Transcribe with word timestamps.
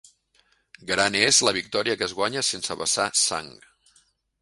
Gran 0.91 1.17
és 1.19 1.43
la 1.49 1.55
victòria 1.59 1.99
que 2.01 2.07
es 2.09 2.17
guanya 2.23 2.45
sense 2.51 2.81
vessar 2.83 3.11
sang. 3.29 3.57